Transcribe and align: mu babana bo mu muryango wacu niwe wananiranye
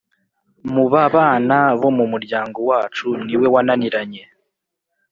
mu 0.73 0.83
babana 0.93 1.57
bo 1.79 1.89
mu 1.97 2.05
muryango 2.11 2.59
wacu 2.69 3.07
niwe 3.25 3.47
wananiranye 3.53 4.23